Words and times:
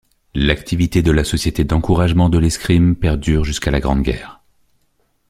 L'activité 0.33 1.03
de 1.03 1.11
la 1.11 1.23
Société 1.23 1.63
d'encouragement 1.63 2.27
de 2.27 2.39
l'escrime 2.39 2.95
perdure 2.95 3.43
jusqu'à 3.45 3.69
la 3.69 3.79
Grande 3.79 4.01
guerre. 4.01 4.41